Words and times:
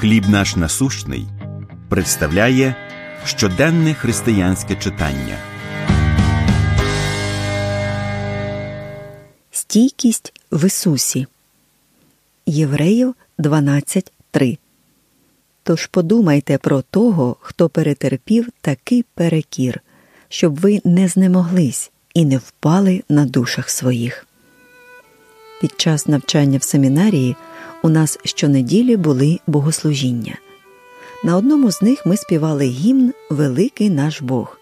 Хліб 0.00 0.28
наш 0.28 0.56
насущний 0.56 1.26
представляє 1.88 2.74
щоденне 3.24 3.94
християнське 3.94 4.76
читання. 4.76 5.36
Стійкість 9.50 10.32
в 10.52 10.66
Ісусі. 10.66 11.26
Євреїв 12.46 13.14
12.3 13.38 14.58
Тож 15.62 15.86
подумайте 15.86 16.58
про 16.58 16.82
того, 16.82 17.36
хто 17.40 17.68
перетерпів 17.68 18.48
такий 18.60 19.04
перекір, 19.14 19.80
щоб 20.28 20.60
ви 20.60 20.80
не 20.84 21.08
знемоглись 21.08 21.90
і 22.14 22.24
не 22.24 22.38
впали 22.38 23.02
на 23.08 23.26
душах 23.26 23.70
своїх. 23.70 24.26
Під 25.60 25.80
час 25.80 26.06
навчання 26.06 26.58
в 26.58 26.62
семінарії 26.62 27.36
у 27.82 27.88
нас 27.88 28.18
щонеділі 28.24 28.96
були 28.96 29.38
богослужіння. 29.46 30.38
На 31.24 31.36
одному 31.36 31.72
з 31.72 31.82
них 31.82 32.06
ми 32.06 32.16
співали 32.16 32.64
гімн 32.64 33.12
Великий 33.30 33.90
наш 33.90 34.22
Бог. 34.22 34.58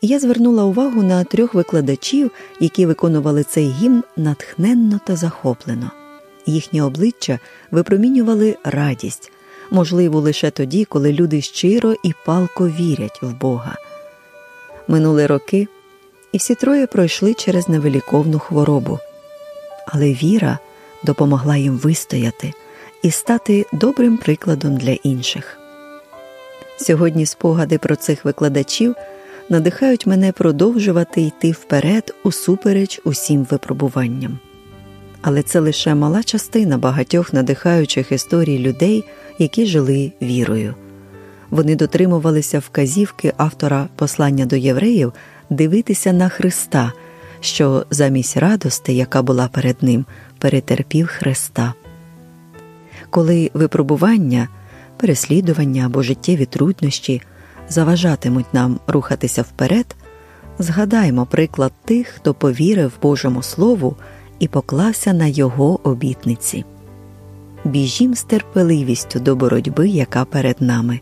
І 0.00 0.06
я 0.06 0.18
звернула 0.18 0.64
увагу 0.64 1.02
на 1.02 1.24
трьох 1.24 1.54
викладачів, 1.54 2.30
які 2.60 2.86
виконували 2.86 3.42
цей 3.42 3.68
гімн 3.70 4.02
натхненно 4.16 5.00
та 5.06 5.16
захоплено. 5.16 5.90
Їхні 6.46 6.82
обличчя 6.82 7.38
випромінювали 7.70 8.56
радість, 8.64 9.32
можливо, 9.70 10.20
лише 10.20 10.50
тоді, 10.50 10.84
коли 10.84 11.12
люди 11.12 11.40
щиро 11.40 11.94
і 12.02 12.12
палко 12.26 12.68
вірять 12.68 13.22
в 13.22 13.32
Бога. 13.32 13.76
Минули 14.88 15.26
роки, 15.26 15.68
і 16.32 16.38
всі 16.38 16.54
троє 16.54 16.86
пройшли 16.86 17.34
через 17.34 17.68
невеликовну 17.68 18.38
хворобу. 18.38 18.98
Але 19.86 20.12
віра 20.12 20.58
допомогла 21.04 21.56
їм 21.56 21.76
вистояти 21.76 22.52
і 23.02 23.10
стати 23.10 23.66
добрим 23.72 24.16
прикладом 24.16 24.76
для 24.76 24.92
інших. 24.92 25.58
Сьогодні 26.76 27.26
спогади 27.26 27.78
про 27.78 27.96
цих 27.96 28.24
викладачів 28.24 28.94
надихають 29.48 30.06
мене 30.06 30.32
продовжувати 30.32 31.20
йти 31.22 31.50
вперед 31.50 32.14
усупереч 32.24 33.00
усім 33.04 33.46
випробуванням. 33.50 34.38
Але 35.22 35.42
це 35.42 35.60
лише 35.60 35.94
мала 35.94 36.22
частина 36.22 36.78
багатьох 36.78 37.32
надихаючих 37.32 38.12
історій 38.12 38.58
людей, 38.58 39.04
які 39.38 39.66
жили 39.66 40.12
вірою. 40.22 40.74
Вони 41.50 41.76
дотримувалися 41.76 42.58
вказівки 42.58 43.32
автора 43.36 43.88
послання 43.96 44.46
до 44.46 44.56
євреїв 44.56 45.12
дивитися 45.50 46.12
на 46.12 46.28
Христа, 46.28 46.92
що 47.44 47.86
замість 47.90 48.36
радости, 48.36 48.92
яка 48.92 49.22
була 49.22 49.48
перед 49.48 49.82
ним, 49.82 50.06
перетерпів 50.38 51.06
Христа. 51.06 51.74
Коли 53.10 53.50
випробування, 53.54 54.48
переслідування 54.96 55.86
або 55.86 56.02
життєві 56.02 56.46
труднощі 56.46 57.22
заважатимуть 57.68 58.54
нам 58.54 58.80
рухатися 58.86 59.42
вперед, 59.42 59.96
згадаймо 60.58 61.26
приклад 61.26 61.72
тих, 61.84 62.08
хто 62.08 62.34
повірив 62.34 62.92
Божому 63.02 63.42
Слову 63.42 63.96
і 64.38 64.48
поклався 64.48 65.12
на 65.12 65.26
Його 65.26 65.80
обітниці. 65.88 66.64
Біжім 67.64 68.14
з 68.14 68.22
терпеливістю 68.22 69.20
до 69.20 69.36
боротьби, 69.36 69.88
яка 69.88 70.24
перед 70.24 70.56
нами, 70.60 71.00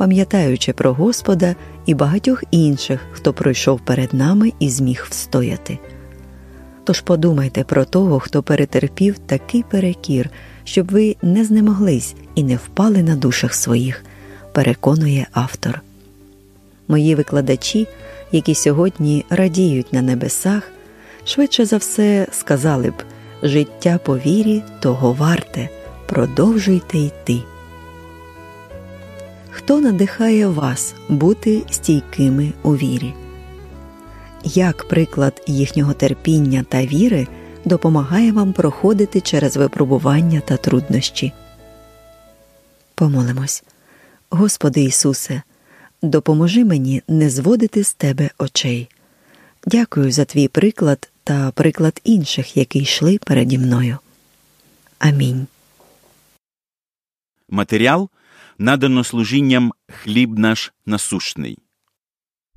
пам'ятаючи 0.00 0.72
про 0.72 0.92
Господа 0.92 1.56
і 1.86 1.94
багатьох 1.94 2.44
інших, 2.50 3.00
хто 3.12 3.32
пройшов 3.32 3.80
перед 3.80 4.14
нами 4.14 4.52
і 4.58 4.70
зміг 4.70 5.06
встояти. 5.10 5.78
Тож 6.84 7.00
подумайте 7.00 7.64
про 7.64 7.84
того, 7.84 8.20
хто 8.20 8.42
перетерпів 8.42 9.18
такий 9.18 9.62
перекір, 9.62 10.30
щоб 10.64 10.90
ви 10.90 11.16
не 11.22 11.44
знемоглись 11.44 12.14
і 12.34 12.42
не 12.42 12.56
впали 12.56 13.02
на 13.02 13.16
душах 13.16 13.54
своїх, 13.54 14.04
переконує 14.52 15.26
автор. 15.32 15.82
Мої 16.88 17.14
викладачі, 17.14 17.88
які 18.32 18.54
сьогодні 18.54 19.24
радіють 19.30 19.92
на 19.92 20.02
небесах, 20.02 20.62
швидше 21.24 21.64
за 21.64 21.76
все 21.76 22.26
сказали 22.32 22.90
б 22.90 22.94
життя 23.42 23.98
по 24.04 24.18
вірі 24.18 24.62
того 24.82 25.12
варте, 25.12 25.68
продовжуйте 26.06 26.98
йти. 26.98 27.40
Хто 29.70 29.80
надихає 29.80 30.46
вас 30.46 30.94
бути 31.08 31.62
стійкими 31.70 32.52
у 32.62 32.76
вірі? 32.76 33.14
Як 34.44 34.88
приклад 34.88 35.42
їхнього 35.46 35.92
терпіння 35.92 36.64
та 36.68 36.86
віри 36.86 37.26
допомагає 37.64 38.32
вам 38.32 38.52
проходити 38.52 39.20
через 39.20 39.56
випробування 39.56 40.40
та 40.40 40.56
труднощі? 40.56 41.32
Помолимось, 42.94 43.64
Господи 44.30 44.82
Ісусе, 44.82 45.42
допоможи 46.02 46.64
мені 46.64 47.02
не 47.08 47.30
зводити 47.30 47.84
з 47.84 47.94
Тебе 47.94 48.30
очей. 48.38 48.88
Дякую 49.66 50.12
за 50.12 50.24
твій 50.24 50.48
приклад 50.48 51.10
та 51.24 51.50
приклад 51.50 52.00
інших, 52.04 52.56
які 52.56 52.78
йшли 52.78 53.18
переді 53.18 53.58
мною. 53.58 53.98
Амінь. 54.98 55.46
Матеріал 57.48 58.08
надано 58.60 59.04
служінням 59.04 59.72
хліб 59.88 60.38
наш 60.38 60.72
насущний. 60.86 61.58